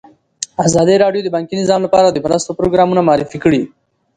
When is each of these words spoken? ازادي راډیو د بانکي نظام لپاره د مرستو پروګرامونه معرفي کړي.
ازادي 0.67 0.95
راډیو 1.03 1.21
د 1.25 1.29
بانکي 1.35 1.55
نظام 1.61 1.79
لپاره 1.83 2.07
د 2.09 2.17
مرستو 2.25 2.57
پروګرامونه 2.59 3.01
معرفي 3.07 3.39
کړي. 3.43 3.61